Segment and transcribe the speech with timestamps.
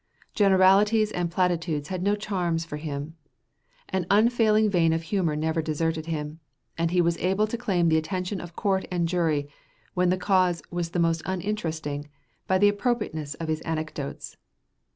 [0.33, 3.13] Generalities and platitudes had no charms for him.
[3.89, 6.39] An unfailing vein of humor never deserted him;
[6.75, 9.47] and he was able to claim the attention of court and jury,
[9.93, 12.07] when the cause was the most uninteresting,
[12.47, 14.37] by the appropriateness of his anecdotes.